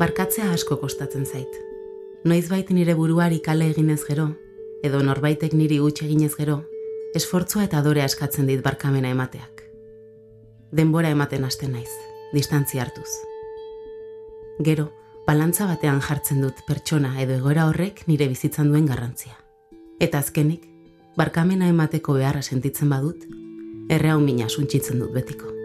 [0.00, 1.56] Barkatzea asko kostatzen zait.
[2.24, 4.30] Noizbait nire buruari kale eginez gero,
[4.80, 6.54] edo norbaitek niri huts eginez gero,
[7.20, 9.60] esfortzua eta adorea eskatzen dit barkamena emateak.
[10.72, 11.92] Denbora ematen hasten naiz,
[12.32, 13.10] distantzia hartuz.
[14.70, 14.88] Gero,
[15.28, 19.36] balantza batean jartzen dut pertsona edo egoera horrek nire bizitzan duen garrantzia.
[20.00, 20.64] Eta azkenik,
[21.20, 23.28] barkamena emateko beharra sentitzen badut,
[23.92, 25.59] errea mina suntxitzen dut betiko.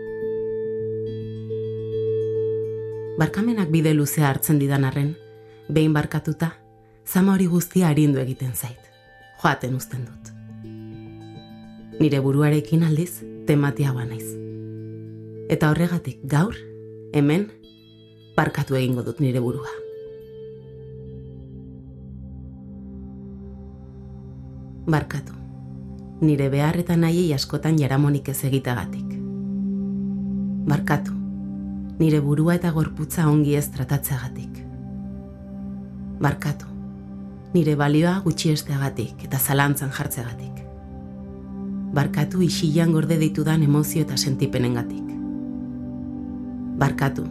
[3.15, 5.13] Barkamenak bide luzea hartzen didan arren,
[5.71, 6.49] behin barkatuta,
[7.07, 8.89] zama hori guztia arindu egiten zait.
[9.39, 10.33] Joaten uzten dut.
[11.99, 14.27] Nire buruarekin aldiz, tematia naiz.
[15.47, 16.55] Eta horregatik gaur,
[17.13, 17.47] hemen,
[18.35, 19.71] barkatu egingo dut nire burua.
[24.85, 25.33] Barkatu.
[26.21, 29.07] Nire behar eta nahi askotan jaramonik ez egitagatik.
[30.67, 31.14] Barkatu.
[31.99, 34.57] Nire burua eta gorputza ongi ez tratatzeagatik.
[36.19, 36.67] Barkatu.
[37.53, 40.59] Nire balioa gutxi esteagatik eta zalantzan jartzeagatik.
[41.95, 45.15] Barkatu isilan gorde ditudan emozio eta sentipenengatik.
[46.75, 47.23] Barkatu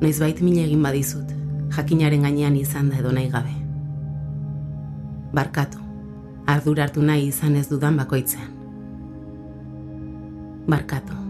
[0.00, 1.30] noiz bait mine egin badizut,
[1.74, 3.54] jakinaren gainean izan da edo nahi gabe.
[5.34, 5.80] Barkatu,
[6.46, 8.50] ardur hartu nahi izan ez dudan bakoitzean.
[10.68, 11.23] Barkatu,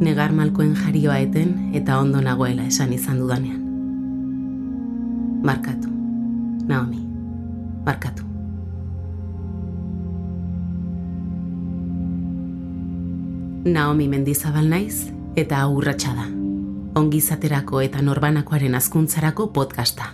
[0.00, 3.60] negar malkoen jarioa eten eta ondo nagoela esan izan dudanean.
[5.44, 5.88] Barkatu,
[6.68, 7.00] Naomi,
[7.84, 8.24] barkatu.
[13.64, 16.30] Naomi mendizabal naiz eta aurratsa da
[16.94, 20.04] ongizaterako eta norbanakoaren azkuntzarako podcasta.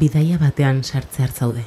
[0.00, 1.64] Bidaia batean sartze zaude.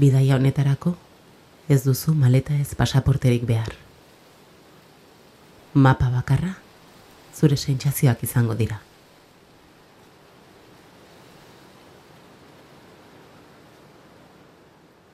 [0.00, 0.94] Bidaia honetarako
[1.68, 3.74] ez duzu maleta ez pasaporterik behar.
[5.74, 6.54] Mapa bakarra
[7.36, 8.80] zure sentsazioak izango dira.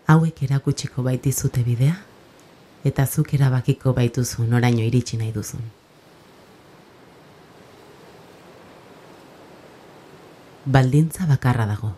[0.06, 1.98] Hauek erakutsiko baitizute bidea
[2.84, 5.79] eta zuk erabakiko baituzu noraino iritsi nahi duzun.
[10.64, 11.94] Baldintza bakarra dago.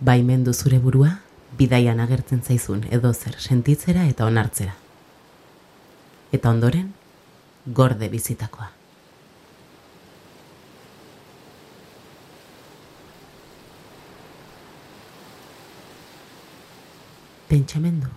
[0.00, 1.20] Baimendu zure burua,
[1.58, 4.74] bidaian agertzen zaizun edo zer sentitzera eta onartzera.
[6.32, 6.92] Eta ondoren,
[7.66, 8.70] gorde bizitakoa.
[17.48, 18.08] Pentsamendu,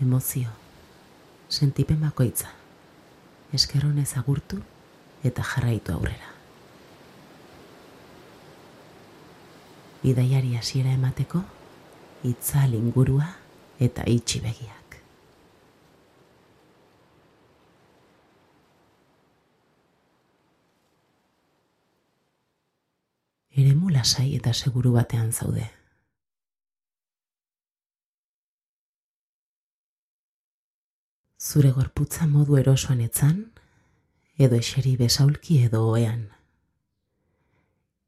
[0.00, 0.48] emozio,
[1.50, 2.48] sentipen bakoitza,
[3.52, 4.62] eskeronez agurtu
[5.22, 6.35] eta jarraitu aurrera.
[10.02, 11.42] Bidaiari hasiera emateko
[12.24, 13.28] itzal ingurua
[13.80, 14.76] eta itxi begiak.
[23.56, 25.64] Eremu lasai eta seguru batean zaude.
[31.40, 33.36] Zure gorputza modu erosoan etzan,
[34.36, 36.26] edo eseri besaulki edo oean.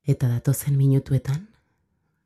[0.05, 1.48] Eta datozen minutuetan,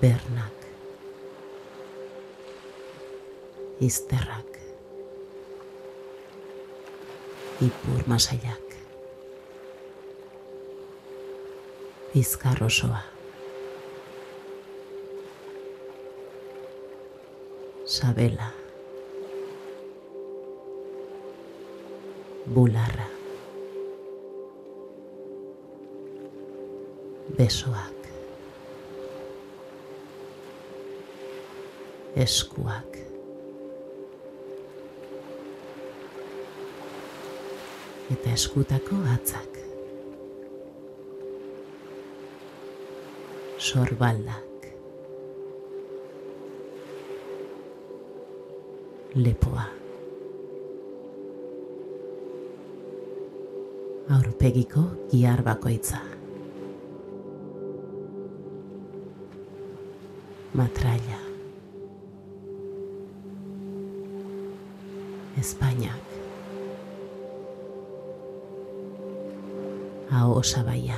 [0.00, 0.56] bernak,
[3.80, 4.58] izterrak,
[7.64, 8.76] ipur masaiak,
[12.12, 13.02] bizkar osoa,
[17.86, 18.52] sabela,
[22.46, 23.08] bularra,
[27.38, 27.95] besoak,
[32.16, 32.96] eskuak.
[38.10, 39.58] eta eskutako atzak.
[43.58, 44.68] Sorbaldak.
[49.16, 49.66] Lepoa.
[54.16, 56.02] Aurpegiko giar bakoitza.
[60.56, 61.25] Matraia.
[65.36, 66.00] Espainiak.
[70.10, 70.96] Aho sabaia.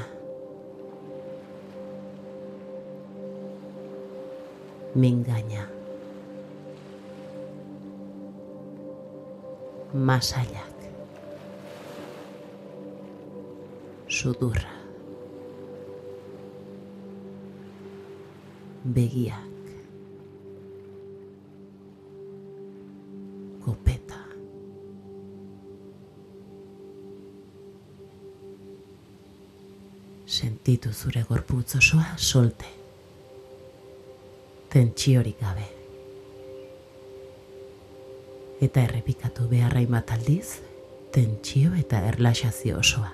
[4.95, 5.67] Mingaina.
[9.95, 10.79] Masaiak.
[14.07, 14.71] Sudurra.
[18.85, 19.48] Begiak.
[30.29, 32.65] Sentitu zure gorputz osoa solte.
[34.69, 35.65] Tentsiorik gabe.
[38.61, 40.61] Eta errepikatu beharra bat aldiz,
[41.17, 43.09] tentsio eta erlaxazio osoa.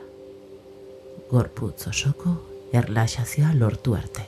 [1.30, 2.34] Gorputz osoko
[2.72, 4.26] erlaxazioa lortu arte.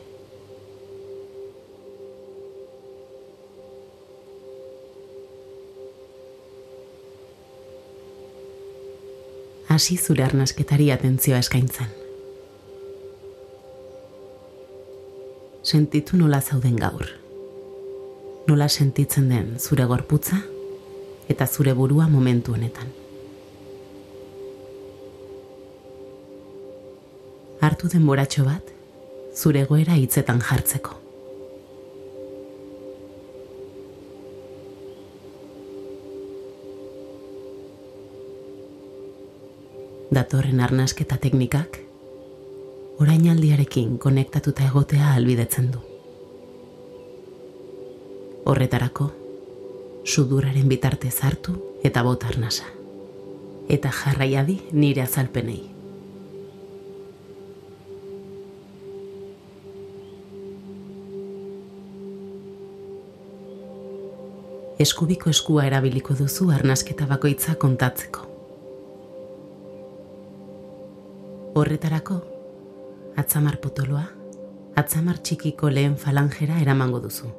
[9.68, 12.05] Hasi zure arnasketari atentzioa eskaintzen.
[15.66, 17.08] Sentitu nola zauden gaur.
[18.46, 20.36] Nola sentitzen den zure gorputza
[21.26, 22.92] eta zure burua momentu honetan.
[27.66, 28.70] Hartu den boratxo bat,
[29.34, 30.94] zure goera hitzetan jartzeko.
[40.14, 41.80] Datorren arnasketa teknikak,
[43.00, 45.78] orainaldiarekin konektatuta egotea albidetzen du.
[48.46, 49.10] Horretarako,
[50.04, 52.64] suduraren bitarte zartu eta bota arnasa.
[53.68, 55.64] Eta jarraiadi nire azalpenei.
[64.78, 68.24] Eskubiko eskua erabiliko duzu arnasketa bakoitza kontatzeko.
[71.56, 72.20] Horretarako,
[73.16, 74.04] atzamar potoloa,
[74.76, 77.32] atzamar txikiko lehen falangera eramango duzu.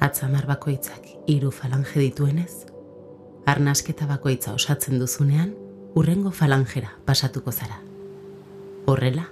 [0.00, 2.64] Atzamar bakoitzak hiru falange dituenez,
[3.46, 5.54] arnasketa bakoitza osatzen duzunean,
[5.94, 7.80] urrengo falangera pasatuko zara.
[8.86, 9.26] Horrela,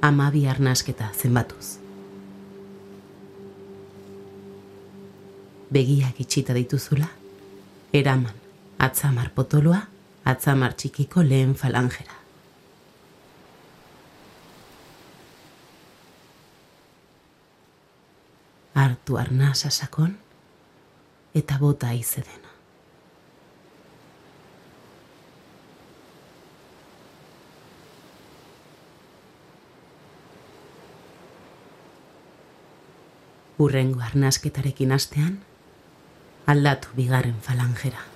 [0.00, 1.82] amabi arnasketa zenbatuz.
[5.72, 7.08] begiak itxita dituzula,
[7.96, 8.36] eraman
[8.82, 9.80] atzamar potoloa,
[10.28, 12.21] atzamar txikiko lehen falangera.
[19.02, 20.12] Artu arnasa sakon
[21.34, 22.52] eta bota izedena.
[33.58, 35.40] Urrengo arnasketarekin astean,
[36.46, 38.06] aldatu bigarren falangera.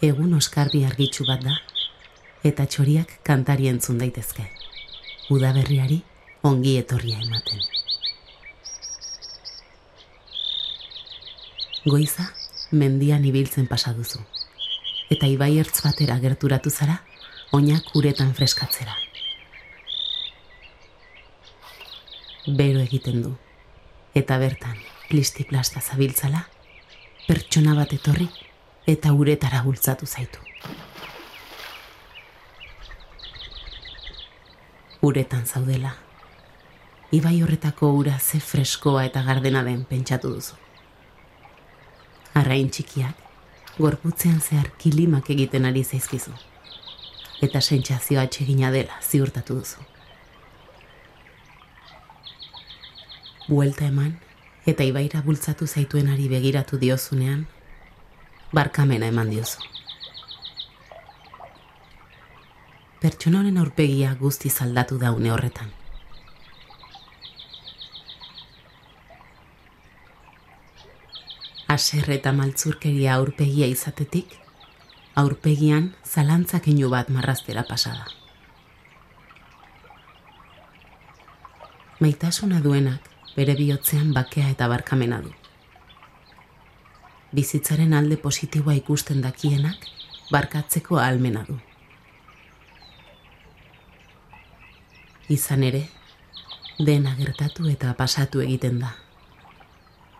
[0.00, 1.58] Egun oskarbi argitxu bat da,
[2.48, 4.46] eta txoriak kantari entzun daitezke.
[5.34, 5.98] Udaberriari
[6.50, 7.60] ongi etorria ematen.
[11.84, 12.30] Goiza,
[12.72, 14.24] mendian ibiltzen pasa duzu.
[15.12, 16.96] Eta ibai ertz batera gerturatu zara,
[17.52, 18.96] oinak uretan freskatzera.
[22.48, 23.36] Bero egiten du.
[24.16, 24.78] Eta bertan,
[25.10, 26.46] plisti-plasta zabiltzala,
[27.28, 28.30] pertsona bat etorri
[28.90, 30.38] eta uretara bultzatu zaitu.
[35.00, 35.94] Uretan zaudela.
[37.12, 40.58] Ibai horretako ura ze freskoa eta gardena den pentsatu duzu.
[42.34, 43.14] Arrain txikiak,
[43.78, 46.34] gorputzean zehar kilimak egiten ari zaizkizu.
[47.42, 49.86] Eta sentsazioa txegina dela ziurtatu duzu.
[53.48, 54.12] Buelta eman,
[54.66, 57.48] eta ibaira bultzatu zaituenari begiratu diozunean,
[58.52, 59.60] barkamena eman diozu.
[63.00, 65.70] Pertsonoren aurpegia guzti zaldatu daune horretan.
[71.70, 74.34] Aser eta maltzurkeria aurpegia izatetik,
[75.14, 78.06] aurpegian zalantzak bat marraztera pasada.
[82.00, 83.00] Maitasuna duenak,
[83.36, 85.39] bere bihotzean bakea eta barkamena du.
[87.32, 89.84] Bizitzaren alde positiboa ikusten dakienak,
[90.34, 91.58] barkatzeko ahalmena du.
[95.30, 95.84] Izan ere,
[96.78, 98.90] dena gertatu eta pasatu egiten da.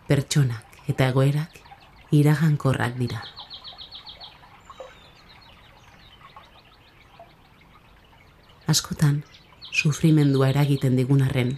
[0.07, 1.59] Pertsonak eta egoerak
[2.15, 3.21] iragankorrak dira.
[8.71, 9.23] Askotan,
[9.71, 11.57] sufrimendua eragiten digunarren,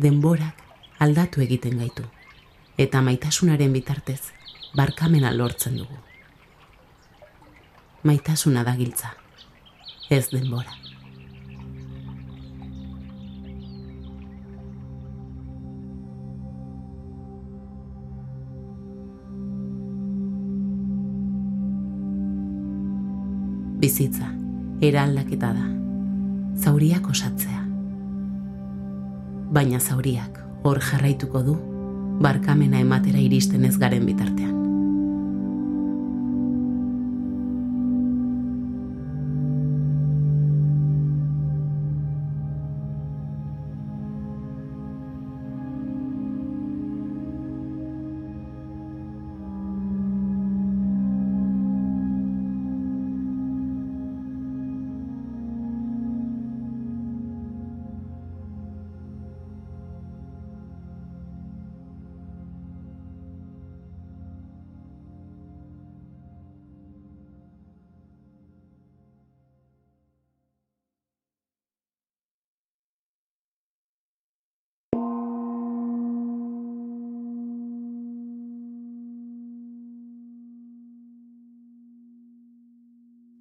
[0.00, 0.64] denborak
[0.98, 2.08] aldatu egiten gaitu.
[2.80, 4.32] Eta maitasunaren bitartez,
[4.76, 5.98] barkamena lortzen dugu.
[8.02, 9.14] Maitasuna da giltza,
[10.10, 10.78] ez denbora.
[23.82, 24.28] Bizitza,
[24.80, 25.66] eraldaketa da,
[26.62, 27.62] zauriak osatzea
[29.52, 31.58] baina zauriak hor jarraituko du
[32.24, 34.61] barkamena ematera iristen ez garen bitartean.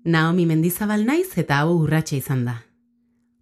[0.03, 2.55] Naomi Mendizabal naiz eta hau urratxe izan da.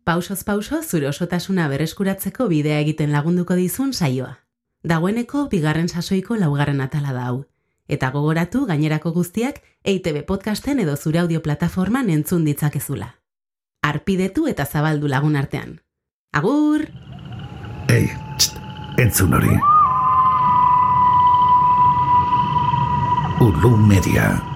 [0.04, 4.40] Pausoz pauso zure osotasuna bereskuratzeko bidea egiten lagunduko dizun saioa.
[4.84, 7.46] Dagoeneko bigarren sasoiko laugarren atala da hau.
[7.88, 13.16] Eta gogoratu gainerako guztiak EITB podcasten edo zure audio plataforman entzun ditzakezula.
[13.82, 15.80] Arpidetu eta zabaldu lagun artean.
[16.34, 16.86] Agur!
[17.90, 18.10] Ei,
[18.98, 19.56] entzun hori.
[23.40, 24.49] Ulu Media.